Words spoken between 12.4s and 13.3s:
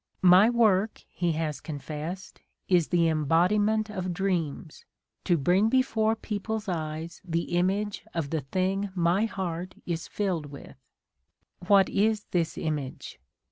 image